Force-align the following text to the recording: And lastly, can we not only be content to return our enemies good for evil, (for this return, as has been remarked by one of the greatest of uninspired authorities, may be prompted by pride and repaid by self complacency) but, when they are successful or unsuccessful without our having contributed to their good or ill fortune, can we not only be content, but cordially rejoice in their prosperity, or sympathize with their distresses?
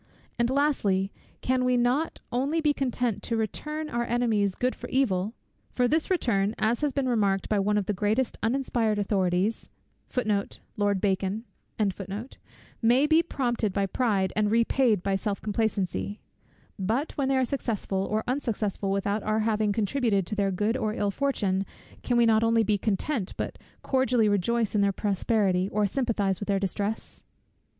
And 0.39 0.49
lastly, 0.49 1.11
can 1.41 1.63
we 1.63 1.77
not 1.77 2.21
only 2.31 2.59
be 2.59 2.73
content 2.73 3.21
to 3.21 3.37
return 3.37 3.87
our 3.87 4.03
enemies 4.03 4.55
good 4.55 4.73
for 4.73 4.89
evil, 4.89 5.35
(for 5.69 5.87
this 5.87 6.09
return, 6.09 6.55
as 6.57 6.81
has 6.81 6.91
been 6.91 7.07
remarked 7.07 7.47
by 7.49 7.59
one 7.59 7.77
of 7.77 7.85
the 7.85 7.93
greatest 7.93 8.35
of 8.37 8.45
uninspired 8.45 8.97
authorities, 8.97 9.69
may 12.81 13.05
be 13.13 13.21
prompted 13.21 13.73
by 13.73 13.85
pride 13.85 14.33
and 14.35 14.49
repaid 14.49 15.03
by 15.03 15.15
self 15.15 15.39
complacency) 15.39 16.19
but, 16.79 17.15
when 17.15 17.27
they 17.29 17.37
are 17.37 17.45
successful 17.45 18.03
or 18.09 18.23
unsuccessful 18.25 18.89
without 18.89 19.21
our 19.21 19.41
having 19.41 19.71
contributed 19.71 20.25
to 20.25 20.35
their 20.35 20.49
good 20.49 20.75
or 20.75 20.95
ill 20.95 21.11
fortune, 21.11 21.63
can 22.01 22.17
we 22.17 22.25
not 22.25 22.43
only 22.43 22.63
be 22.63 22.75
content, 22.79 23.33
but 23.37 23.59
cordially 23.83 24.27
rejoice 24.27 24.73
in 24.73 24.81
their 24.81 24.91
prosperity, 24.91 25.69
or 25.69 25.85
sympathize 25.85 26.39
with 26.39 26.47
their 26.47 26.59
distresses? 26.59 27.23